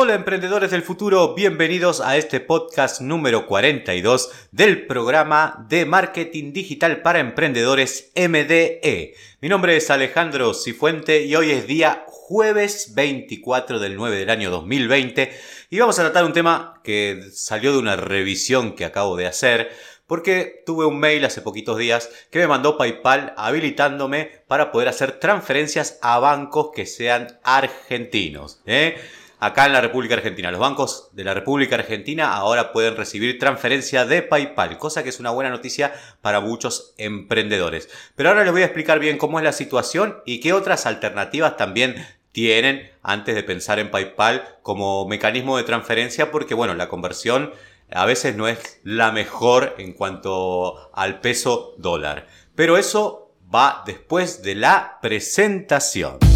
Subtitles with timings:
[0.00, 7.02] Hola emprendedores del futuro, bienvenidos a este podcast número 42 del programa de marketing digital
[7.02, 9.16] para emprendedores MDE.
[9.40, 14.52] Mi nombre es Alejandro Cifuente y hoy es día jueves 24 del 9 del año
[14.52, 15.32] 2020
[15.68, 19.72] y vamos a tratar un tema que salió de una revisión que acabo de hacer
[20.06, 25.18] porque tuve un mail hace poquitos días que me mandó PayPal habilitándome para poder hacer
[25.18, 28.62] transferencias a bancos que sean argentinos.
[28.64, 28.96] ¿eh?
[29.40, 34.04] Acá en la República Argentina, los bancos de la República Argentina ahora pueden recibir transferencia
[34.04, 37.88] de PayPal, cosa que es una buena noticia para muchos emprendedores.
[38.16, 41.56] Pero ahora les voy a explicar bien cómo es la situación y qué otras alternativas
[41.56, 47.52] también tienen antes de pensar en PayPal como mecanismo de transferencia, porque bueno, la conversión
[47.92, 52.26] a veces no es la mejor en cuanto al peso dólar.
[52.56, 56.27] Pero eso va después de la presentación.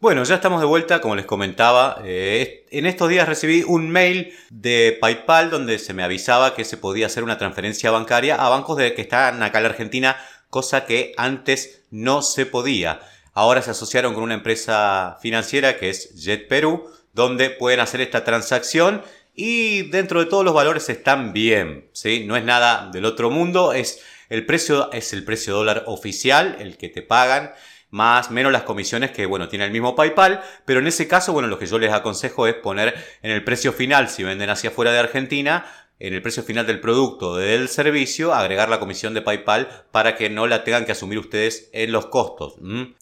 [0.00, 2.00] Bueno, ya estamos de vuelta, como les comentaba.
[2.04, 6.76] Eh, en estos días recibí un mail de PayPal donde se me avisaba que se
[6.76, 10.16] podía hacer una transferencia bancaria a bancos de, que están acá en la Argentina,
[10.50, 13.00] cosa que antes no se podía.
[13.34, 18.22] Ahora se asociaron con una empresa financiera que es Jet Perú, donde pueden hacer esta
[18.22, 19.02] transacción
[19.34, 22.22] y dentro de todos los valores están bien, ¿sí?
[22.24, 26.76] No es nada del otro mundo, es el precio es el precio dólar oficial, el
[26.76, 27.50] que te pagan
[27.90, 31.48] más menos las comisiones que, bueno, tiene el mismo PayPal, pero en ese caso, bueno,
[31.48, 34.92] lo que yo les aconsejo es poner en el precio final, si venden hacia afuera
[34.92, 35.64] de Argentina,
[36.00, 40.30] en el precio final del producto del servicio, agregar la comisión de PayPal para que
[40.30, 42.54] no la tengan que asumir ustedes en los costos.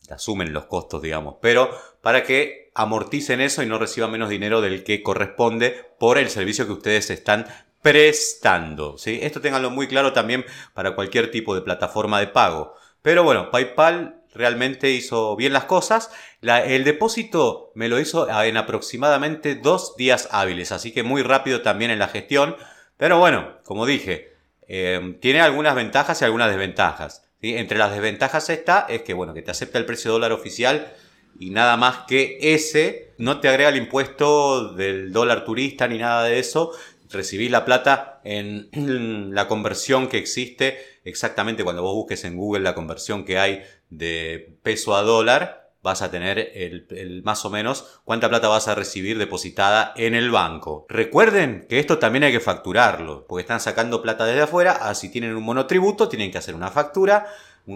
[0.09, 4.83] Asumen los costos, digamos, pero para que amorticen eso y no reciban menos dinero del
[4.83, 7.47] que corresponde por el servicio que ustedes están
[7.83, 8.99] prestando.
[8.99, 9.19] ¿sí?
[9.23, 12.75] Esto tenganlo muy claro también para cualquier tipo de plataforma de pago.
[13.03, 16.11] Pero bueno, PayPal realmente hizo bien las cosas.
[16.43, 21.91] el depósito me lo hizo en aproximadamente dos días hábiles, así que muy rápido también
[21.91, 22.57] en la gestión.
[22.97, 24.33] Pero bueno, como dije,
[24.69, 27.23] eh, tiene algunas ventajas y algunas desventajas.
[27.43, 30.93] Entre las desventajas está es que bueno, que te acepta el precio dólar oficial
[31.39, 36.25] y nada más que ese, no te agrega el impuesto del dólar turista ni nada
[36.25, 36.73] de eso.
[37.11, 38.69] Recibís la plata en
[39.35, 44.57] la conversión que existe exactamente cuando vos busques en Google la conversión que hay de
[44.63, 49.19] peso a dólar, vas a tener el, más o menos cuánta plata vas a recibir
[49.19, 50.85] depositada en el banco.
[50.89, 55.37] Recuerden que esto también hay que facturarlo, porque están sacando plata desde afuera, así tienen
[55.37, 57.29] un monotributo, tienen que hacer una factura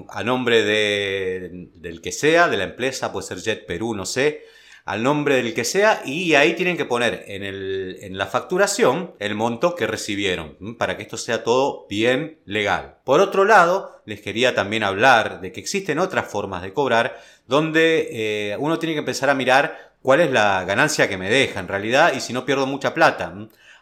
[0.08, 4.44] a nombre de, del que sea, de la empresa, puede ser Jet Perú, no sé,
[4.90, 9.14] al nombre del que sea y ahí tienen que poner en, el, en, la facturación
[9.20, 12.96] el monto que recibieron para que esto sea todo bien legal.
[13.04, 18.08] Por otro lado, les quería también hablar de que existen otras formas de cobrar donde
[18.10, 21.68] eh, uno tiene que empezar a mirar cuál es la ganancia que me deja en
[21.68, 23.32] realidad y si no pierdo mucha plata.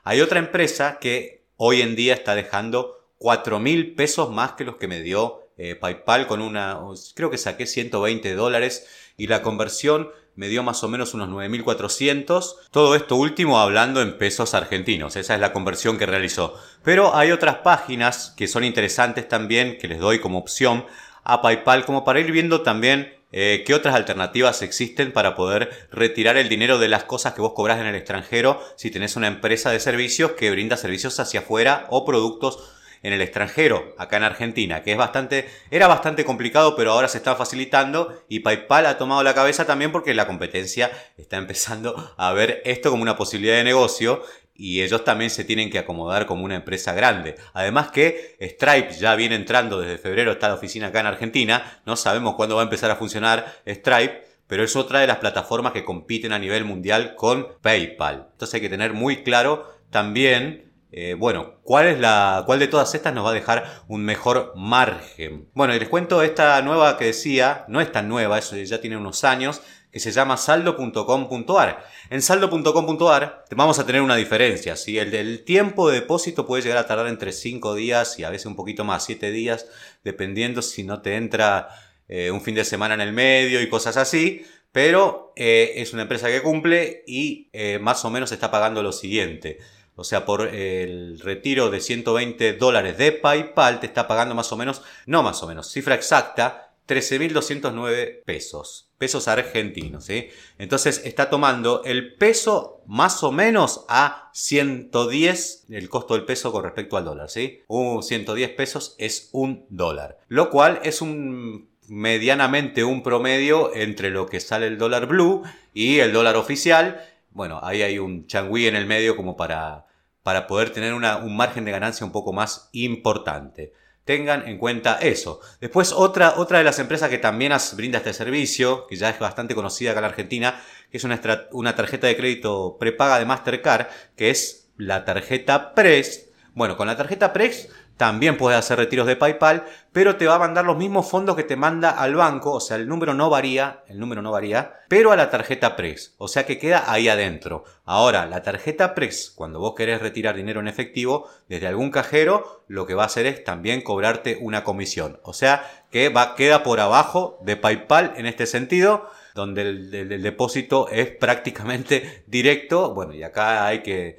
[0.04, 4.76] Hay otra empresa que hoy en día está dejando 4 mil pesos más que los
[4.76, 6.78] que me dio eh, PayPal con una,
[7.14, 8.86] creo que saqué 120 dólares
[9.18, 12.54] y la conversión me dio más o menos unos 9.400.
[12.70, 16.54] Todo esto último hablando en pesos argentinos, esa es la conversión que realizó.
[16.84, 20.86] Pero hay otras páginas que son interesantes también, que les doy como opción
[21.24, 26.38] a PayPal, como para ir viendo también eh, qué otras alternativas existen para poder retirar
[26.38, 29.70] el dinero de las cosas que vos cobras en el extranjero si tenés una empresa
[29.70, 32.72] de servicios que brinda servicios hacia afuera o productos
[33.03, 37.19] en el extranjero, acá en Argentina, que es bastante, era bastante complicado, pero ahora se
[37.19, 42.32] está facilitando y PayPal ha tomado la cabeza también porque la competencia está empezando a
[42.32, 44.22] ver esto como una posibilidad de negocio
[44.54, 47.36] y ellos también se tienen que acomodar como una empresa grande.
[47.54, 51.94] Además que Stripe ya viene entrando desde febrero, está la oficina acá en Argentina, no
[51.94, 55.84] sabemos cuándo va a empezar a funcionar Stripe, pero es otra de las plataformas que
[55.84, 58.28] compiten a nivel mundial con PayPal.
[58.32, 62.94] Entonces hay que tener muy claro también eh, bueno, ¿cuál, es la, ¿cuál de todas
[62.94, 65.48] estas nos va a dejar un mejor margen?
[65.52, 68.96] Bueno, y les cuento esta nueva que decía, no es tan nueva, eso ya tiene
[68.96, 69.60] unos años,
[69.92, 71.84] que se llama saldo.com.ar.
[72.08, 74.98] En saldo.com.ar vamos a tener una diferencia, ¿sí?
[74.98, 78.46] El del tiempo de depósito puede llegar a tardar entre 5 días y a veces
[78.46, 79.66] un poquito más, 7 días,
[80.04, 81.68] dependiendo si no te entra
[82.08, 84.44] eh, un fin de semana en el medio y cosas así.
[84.72, 87.50] Pero eh, es una empresa que cumple y
[87.80, 89.58] más o menos está pagando lo siguiente.
[89.98, 94.56] O sea, por el retiro de 120 dólares de PayPal te está pagando más o
[94.56, 98.91] menos, no más o menos, cifra exacta, 13.209 pesos.
[98.97, 100.28] Pesos argentinos, ¿sí?
[100.56, 106.62] Entonces está tomando el peso más o menos a 110 el costo del peso con
[106.62, 107.65] respecto al dólar, ¿sí?
[107.68, 114.39] 110 pesos es un dólar, lo cual es un medianamente un promedio entre lo que
[114.39, 115.42] sale el dólar blue
[115.74, 117.04] y el dólar oficial.
[117.33, 119.87] Bueno, ahí hay un changüí en el medio como para,
[120.28, 123.72] para poder tener un margen de ganancia un poco más importante.
[124.04, 125.41] Tengan en cuenta eso.
[125.59, 129.54] Después, otra, otra de las empresas que también brinda este servicio, que ya es bastante
[129.54, 131.19] conocida acá en la Argentina, que es una,
[131.53, 133.86] una tarjeta de crédito prepaga de Mastercard,
[134.16, 136.28] que es la tarjeta PRES.
[136.53, 140.39] Bueno, con la tarjeta PRES también puedes hacer retiros de PayPal, pero te va a
[140.39, 143.83] mandar los mismos fondos que te manda al banco, o sea, el número no varía,
[143.89, 147.65] el número no varía, pero a la tarjeta Prex, o sea que queda ahí adentro.
[147.84, 152.86] Ahora, la tarjeta Prex, cuando vos querés retirar dinero en efectivo desde algún cajero, lo
[152.86, 156.80] que va a hacer es también cobrarte una comisión, o sea que va, queda por
[156.80, 162.92] abajo de PayPal en este sentido donde el, depósito es prácticamente directo.
[162.92, 164.18] Bueno, y acá hay que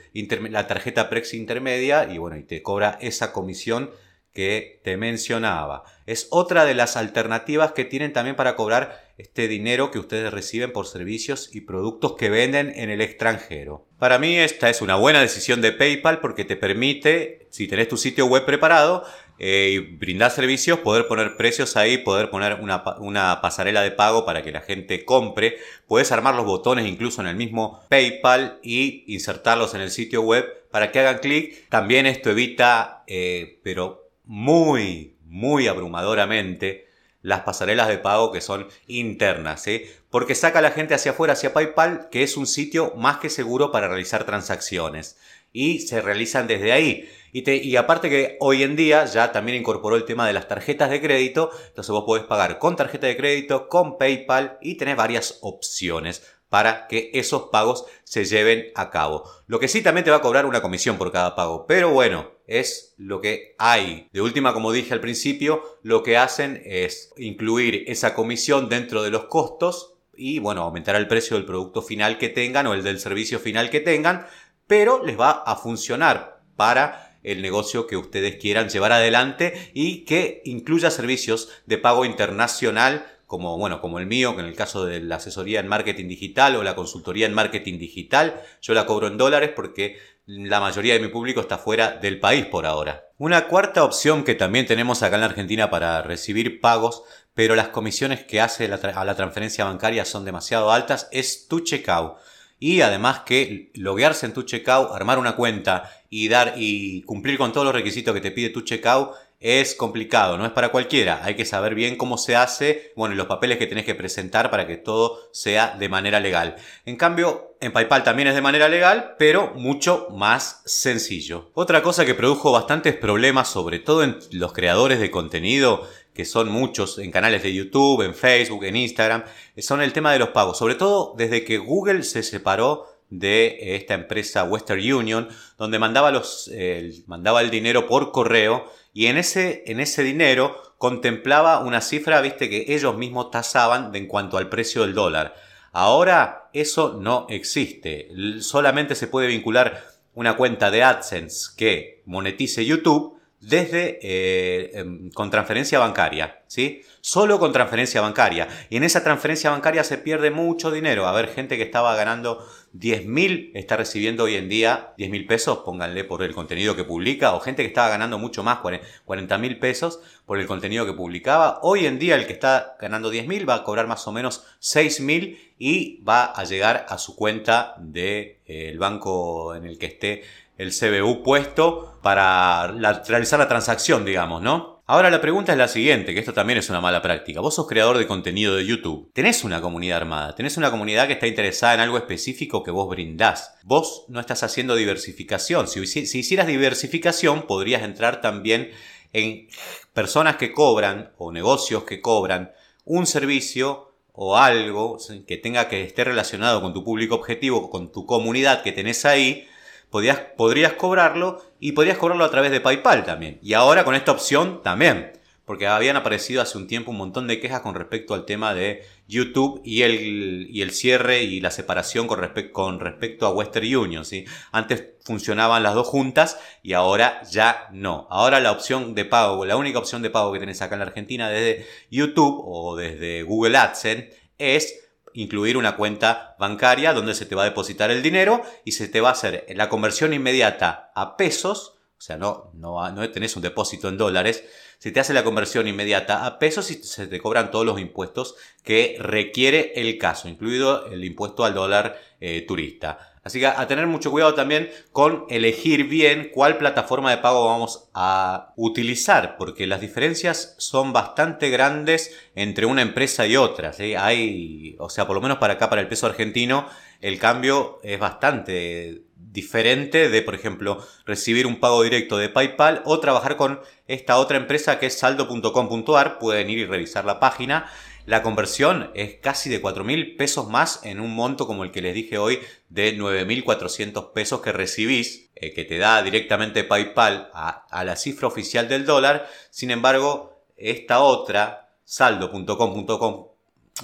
[0.50, 3.92] la tarjeta Prex intermedia y bueno, y te cobra esa comisión
[4.33, 5.83] que te mencionaba.
[6.06, 10.71] Es otra de las alternativas que tienen también para cobrar este dinero que ustedes reciben
[10.71, 13.86] por servicios y productos que venden en el extranjero.
[14.00, 17.98] Para mí esta es una buena decisión de PayPal porque te permite, si tenés tu
[17.98, 19.04] sitio web preparado,
[19.38, 24.25] eh, y brindar servicios, poder poner precios ahí, poder poner una, una, pasarela de pago
[24.25, 25.57] para que la gente compre.
[25.86, 30.45] Puedes armar los botones incluso en el mismo PayPal y insertarlos en el sitio web
[30.71, 31.68] para que hagan clic.
[31.68, 36.89] También esto evita, eh, pero muy, muy abrumadoramente,
[37.21, 39.66] las pasarelas de pago que son internas,
[40.10, 43.30] porque saca a la gente hacia afuera, hacia PayPal, que es un sitio más que
[43.30, 45.18] seguro para realizar transacciones.
[45.51, 47.10] Y se realizan desde ahí.
[47.31, 51.01] Y, aparte que hoy en día ya también incorporó el tema de las tarjetas de
[51.01, 56.24] crédito, entonces vos podés pagar con tarjeta de crédito, con PayPal y tenés varias opciones
[56.50, 59.30] para que esos pagos se lleven a cabo.
[59.48, 62.31] Lo que sí también te va a cobrar una comisión por cada pago, pero bueno,
[62.48, 64.10] es lo que hay.
[64.12, 69.12] De última, como dije al principio, lo que hacen es incluir esa comisión dentro de
[69.12, 73.00] los costos y bueno, aumentar el precio del producto final que tengan o el del
[73.00, 74.28] servicio final que tengan,
[74.68, 80.42] pero les va a funcionar para el negocio que ustedes quieran llevar adelante y que
[80.45, 85.02] incluya servicios de pago internacional como, bueno, como el mío, que en el caso de
[85.02, 89.20] la asesoría en marketing digital o la consultoría en marketing digital, yo la cobro en
[89.20, 93.04] dólares porque la mayoría de mi público está fuera del país por ahora.
[93.20, 97.04] Una cuarta opción que también tenemos acá en la Argentina para recibir pagos,
[97.36, 102.18] pero las comisiones que hace a la transferencia bancaria son demasiado altas, es tu checkout.
[102.58, 107.54] Y además que loguearse en tu checkout, armar una cuenta y dar y cumplir con
[107.54, 111.22] todos los requisitos que te pide tu checkout es complicado, no es para cualquiera.
[111.24, 114.68] Hay que saber bien cómo se hace, bueno, los papeles que tenés que presentar para
[114.68, 116.58] que todo sea de manera legal.
[116.86, 121.52] En cambio, en PayPal también es de manera legal, pero mucho más sencillo.
[121.54, 126.50] Otra cosa que produjo bastantes problemas, sobre todo en los creadores de contenido, que son
[126.50, 129.24] muchos en canales de YouTube, en Facebook, en Instagram,
[129.58, 130.58] son el tema de los pagos.
[130.58, 137.50] Sobre todo desde que Google se separó de esta empresa Western Union, donde mandaba el
[137.50, 142.98] dinero por correo y en ese, en ese dinero contemplaba una cifra, viste, que ellos
[142.98, 145.36] mismos tasaban en cuanto al precio del dólar.
[145.72, 148.10] Ahora eso no existe.
[148.40, 149.84] Solamente se puede vincular
[150.16, 156.81] una cuenta de AdSense que monetice YouTube desde eh, em, con transferencia bancaria, ¿sí?
[157.02, 158.48] Solo con transferencia bancaria.
[158.69, 161.08] Y en esa transferencia bancaria se pierde mucho dinero.
[161.08, 166.04] A ver, gente que estaba ganando 10.000 está recibiendo hoy en día 10.000 pesos, pónganle
[166.04, 170.40] por el contenido que publica, o gente que estaba ganando mucho más, 40.000 pesos por
[170.40, 171.60] el contenido que publicaba.
[171.64, 175.38] Hoy en día el que está ganando 10.000 va a cobrar más o menos 6.000
[175.58, 180.24] y va a llegar a su cuenta del de, eh, banco en el que esté
[180.59, 182.68] el CBU puesto para
[183.07, 184.83] realizar la transacción, digamos, ¿no?
[184.85, 187.42] Ahora la pregunta es la siguiente, que esto también es una mala práctica.
[187.42, 189.11] Vos sos creador de contenido de YouTube.
[189.13, 192.89] Tenés una comunidad armada, tenés una comunidad que está interesada en algo específico que vos
[192.89, 193.54] brindás.
[193.63, 195.68] Vos no estás haciendo diversificación.
[195.68, 198.71] Si, si hicieras diversificación, podrías entrar también
[199.13, 199.47] en
[199.94, 202.51] personas que cobran o negocios que cobran
[202.83, 208.06] un servicio o algo que tenga que esté relacionado con tu público objetivo, con tu
[208.06, 209.47] comunidad que tenés ahí,
[209.90, 213.40] podrías, podrías cobrarlo y podrías cobrarlo a través de PayPal también.
[213.42, 215.14] Y ahora con esta opción también.
[215.46, 218.84] Porque habían aparecido hace un tiempo un montón de quejas con respecto al tema de
[219.08, 222.19] YouTube y el, y el cierre y la separación con,
[222.52, 224.06] con respecto a Western Union.
[224.06, 224.26] ¿sí?
[224.52, 228.06] Antes funcionaban las dos juntas y ahora ya no.
[228.12, 230.86] Ahora la opción de pago, la única opción de pago que tenés acá en la
[230.86, 237.35] Argentina desde YouTube o desde Google AdSense es incluir una cuenta bancaria donde se te
[237.35, 241.18] va a depositar el dinero y se te va a hacer la conversión inmediata a
[241.18, 244.44] pesos, o sea, no, no, no tenés un depósito en dólares,
[244.80, 248.35] se te hace la conversión inmediata a pesos y se te cobran todos los impuestos
[248.63, 253.08] que requiere el caso, incluido el impuesto al dólar eh, turista.
[253.23, 257.90] Así que a tener mucho cuidado también con elegir bien cuál plataforma de pago vamos
[257.94, 263.71] a utilizar, porque las diferencias son bastante grandes entre una empresa y otra.
[263.97, 266.68] Hay, o sea, por lo menos para acá, para el peso argentino,
[267.02, 272.99] el cambio es bastante diferente de, por ejemplo, recibir un pago directo de PayPal o
[272.99, 276.19] trabajar con esta otra empresa que es saldo.com.ar.
[276.19, 277.69] Pueden ir y revisar la página
[278.06, 281.82] la conversión es casi de 4 mil pesos más en un monto como el que
[281.82, 282.40] les dije hoy
[282.70, 288.68] de 9.400 pesos que recibís, eh, que te da directamente PayPal a, la cifra oficial
[288.68, 289.30] del dólar.
[289.50, 293.28] Sin embargo, esta otra, saldo.com.com,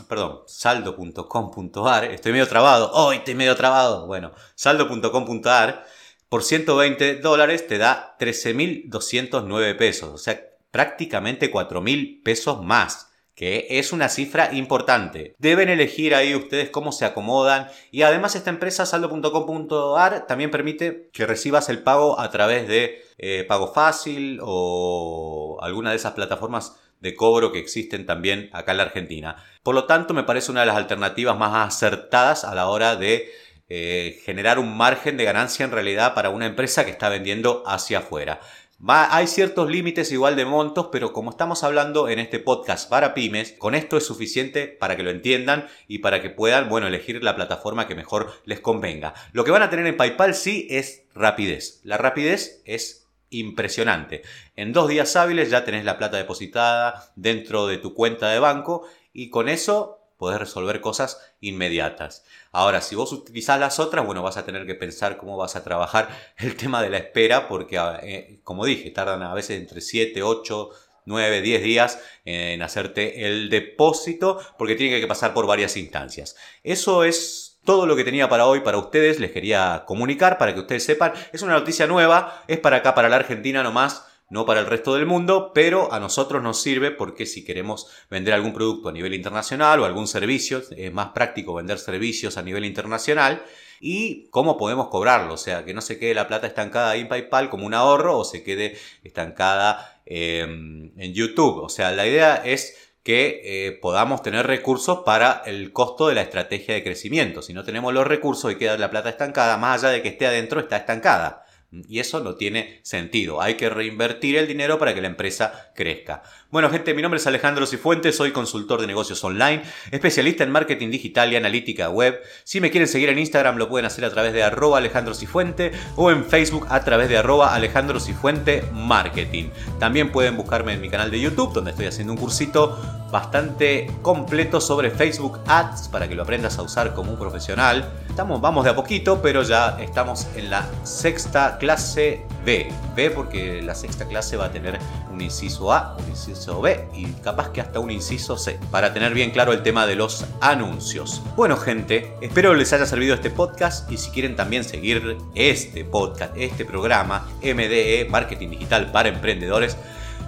[0.08, 5.86] perdón, saldo.com.ar, estoy medio trabado, hoy estoy medio trabado, bueno, saldo.com.ar,
[6.30, 10.42] por 120 dólares te da 13.209 pesos, o sea,
[10.72, 15.36] prácticamente 4.000 pesos más que es una cifra importante.
[15.38, 21.26] Deben elegir ahí ustedes cómo se acomodan y además esta empresa saldo.com.ar también permite que
[21.26, 27.14] recibas el pago a través de eh, Pago Fácil o alguna de esas plataformas de
[27.14, 29.36] cobro que existen también acá en la Argentina.
[29.64, 33.30] Por lo tanto, me parece una de las alternativas más acertadas a la hora de
[33.68, 38.00] eh, generar un margen de ganancia en realidad para una empresa que está vendiendo hacia
[38.00, 38.40] afuera
[38.88, 43.54] hay ciertos límites igual de montos, pero como estamos hablando en este podcast para pymes,
[43.54, 47.36] con esto es suficiente para que lo entiendan y para que puedan, bueno, elegir la
[47.36, 49.14] plataforma que mejor les convenga.
[49.32, 51.80] Lo que van a tener en PayPal sí es rapidez.
[51.84, 54.22] La rapidez es impresionante.
[54.56, 58.88] En dos días hábiles ya tenés la plata depositada dentro de tu cuenta de banco
[59.14, 62.24] y con eso podés resolver cosas inmediatas.
[62.56, 65.64] Ahora, si vos utilizás las otras, bueno, vas a tener que pensar cómo vas a
[65.64, 66.08] trabajar
[66.38, 70.24] el tema de la espera, porque, ah, eh, como dije, tardan a veces entre 7,
[70.24, 70.70] 8,
[71.04, 76.38] 9, 10 días en hacerte el depósito, porque tiene que pasar por varias instancias.
[76.64, 80.62] Eso es todo lo que tenía para hoy para ustedes, les quería comunicar para que
[80.62, 81.12] ustedes sepan.
[81.34, 84.96] Es una noticia nueva, es para acá, para la Argentina nomás no para el resto
[84.96, 89.14] del mundo, pero a nosotros nos sirve porque si queremos vender algún producto a nivel
[89.14, 93.44] internacional o algún servicio, es más práctico vender servicios a nivel internacional
[93.80, 97.50] y cómo podemos cobrarlo, o sea, que no se quede la plata estancada en PayPal
[97.50, 101.64] como un ahorro o se quede estancada em, en YouTube.
[101.64, 106.24] O sea, la idea es que eh, podamos tener recursos para el costo de la
[106.24, 107.44] estrategia de crecimiento.
[107.44, 110.26] Si no tenemos los recursos y queda la plata estancada, más allá de que esté
[110.26, 111.45] adentro, está estancada.
[111.88, 113.42] Y eso no tiene sentido.
[113.42, 116.24] Hay que reinvertir el dinero para que la empresa crezca.
[116.56, 120.90] Bueno, gente, mi nombre es Alejandro Cifuentes, soy consultor de negocios online, especialista en marketing
[120.90, 122.18] digital y analítica web.
[122.46, 125.74] Si me quieren seguir en Instagram, lo pueden hacer a través de arroba Alejandro Cifuente
[125.98, 129.50] o en Facebook a través de arroba Alejandro Cifuente Marketing.
[129.82, 132.80] También pueden buscarme en mi canal de YouTube, donde estoy haciendo un cursito
[133.12, 137.90] bastante completo sobre Facebook Ads para que lo aprendas a usar como un profesional.
[138.10, 142.72] Estamos, vamos de a poquito, pero ya estamos en la sexta clase B.
[142.96, 144.80] B porque la sexta clase va a tener
[145.12, 146.10] un inciso A, un
[146.46, 149.88] inciso B y capaz que hasta un inciso C, para tener bien claro el tema
[149.88, 151.24] de los anuncios.
[151.36, 156.36] Bueno gente, espero les haya servido este podcast y si quieren también seguir este podcast,
[156.38, 159.76] este programa, MDE, Marketing Digital para Emprendedores,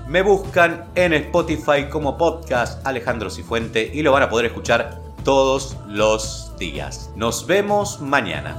[0.08, 5.78] me buscan en Spotify como podcast Alejandro Cifuente y lo van a poder escuchar todos
[5.88, 7.12] los días.
[7.16, 8.58] Nos vemos mañana.